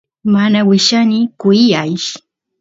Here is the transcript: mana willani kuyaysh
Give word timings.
mana 0.33 0.59
willani 0.67 1.21
kuyaysh 1.39 2.11